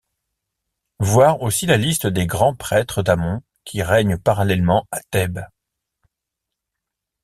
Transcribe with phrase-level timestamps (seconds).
[0.97, 5.45] Voir aussi la liste des Grands prêtres d'Amon qui règnent parallèlement à Thèbes.